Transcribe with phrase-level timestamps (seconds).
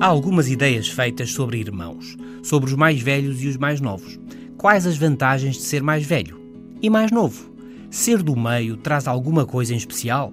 [0.00, 4.18] algumas ideias feitas sobre irmãos, sobre os mais velhos e os mais novos.
[4.56, 6.40] Quais as vantagens de ser mais velho
[6.80, 7.52] e mais novo?
[7.90, 10.32] Ser do meio traz alguma coisa em especial?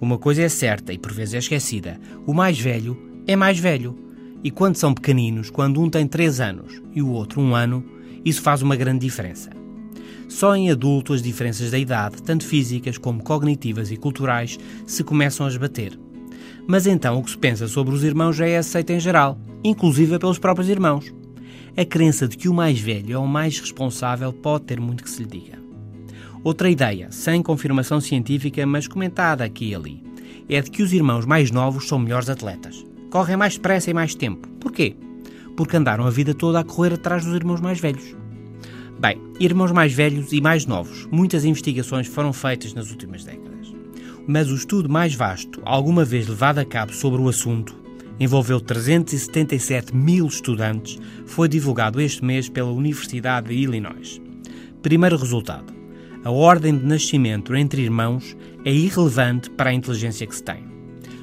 [0.00, 2.96] Uma coisa é certa e por vezes é esquecida: o mais velho
[3.26, 3.98] é mais velho.
[4.42, 7.84] E quando são pequeninos, quando um tem 3 anos e o outro 1 um ano,
[8.24, 9.50] isso faz uma grande diferença.
[10.28, 15.46] Só em adulto as diferenças da idade, tanto físicas como cognitivas e culturais, se começam
[15.46, 15.98] a esbater.
[16.66, 20.18] Mas então o que se pensa sobre os irmãos já é aceito em geral, inclusive
[20.18, 21.12] pelos próprios irmãos.
[21.76, 25.10] A crença de que o mais velho é o mais responsável pode ter muito que
[25.10, 25.58] se lhe diga.
[26.44, 30.02] Outra ideia, sem confirmação científica, mas comentada aqui e ali,
[30.48, 32.84] é de que os irmãos mais novos são melhores atletas.
[33.10, 34.48] Correm mais depressa e mais tempo.
[34.60, 34.96] Porquê?
[35.56, 38.16] Porque andaram a vida toda a correr atrás dos irmãos mais velhos.
[38.98, 43.51] Bem, irmãos mais velhos e mais novos, muitas investigações foram feitas nas últimas décadas
[44.26, 47.82] mas o estudo mais vasto alguma vez levado a cabo sobre o assunto
[48.18, 54.20] envolveu 377 mil estudantes, foi divulgado este mês pela Universidade de Illinois.
[54.80, 55.72] Primeiro resultado:
[56.24, 60.64] a ordem de nascimento entre irmãos é irrelevante para a inteligência que se tem.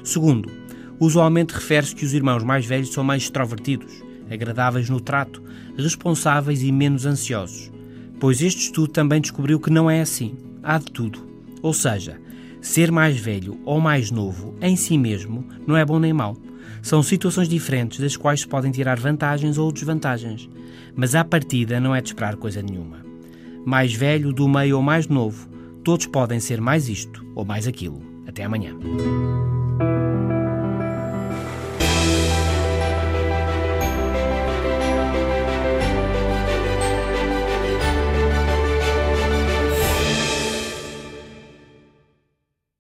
[0.04, 0.50] Segundo,
[0.98, 5.42] usualmente refere-se que os irmãos mais velhos são mais extrovertidos, agradáveis no trato,
[5.76, 7.70] responsáveis e menos ansiosos.
[8.18, 10.36] Pois este estudo também descobriu que não é assim.
[10.62, 11.26] Há de tudo.
[11.62, 12.20] Ou seja,
[12.60, 16.36] Ser mais velho ou mais novo, em si mesmo, não é bom nem mau.
[16.82, 20.48] São situações diferentes das quais se podem tirar vantagens ou desvantagens.
[20.94, 22.98] Mas à partida não é de esperar coisa nenhuma.
[23.64, 25.48] Mais velho, do meio ou mais novo,
[25.84, 28.02] todos podem ser mais isto ou mais aquilo.
[28.26, 28.74] Até amanhã.